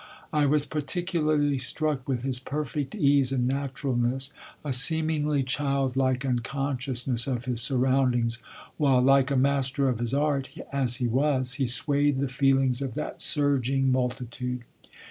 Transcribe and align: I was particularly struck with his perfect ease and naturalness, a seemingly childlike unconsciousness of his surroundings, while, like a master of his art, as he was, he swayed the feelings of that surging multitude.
I 0.33 0.47
was 0.47 0.65
particularly 0.65 1.59
struck 1.59 2.07
with 2.07 2.23
his 2.23 2.39
perfect 2.39 2.95
ease 2.95 3.31
and 3.31 3.47
naturalness, 3.47 4.33
a 4.65 4.73
seemingly 4.73 5.43
childlike 5.43 6.25
unconsciousness 6.25 7.27
of 7.27 7.45
his 7.45 7.61
surroundings, 7.61 8.39
while, 8.77 8.99
like 9.03 9.29
a 9.29 9.35
master 9.37 9.87
of 9.87 9.99
his 9.99 10.15
art, 10.15 10.49
as 10.73 10.95
he 10.95 11.05
was, 11.07 11.53
he 11.53 11.67
swayed 11.67 12.17
the 12.17 12.27
feelings 12.27 12.81
of 12.81 12.95
that 12.95 13.21
surging 13.21 13.91
multitude. 13.91 14.63